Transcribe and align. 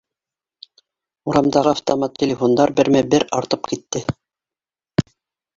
Урамдағы 1.33 1.69
автомат 1.73 2.17
телефондар 2.23 2.73
бермә-бер 2.81 3.29
артып 3.41 3.73
китте 3.75 4.03